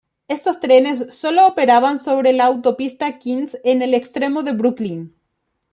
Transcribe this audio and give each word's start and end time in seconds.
Estos 0.27 0.59
trenes 0.59 1.13
sólo 1.15 1.45
operaban 1.45 1.99
sobre 1.99 2.33
la 2.33 2.45
Autopista 2.45 3.19
Kings 3.19 3.59
en 3.63 3.83
el 3.83 3.93
extremo 3.93 4.41
de 4.41 4.53
Brooklyn. 4.53 5.15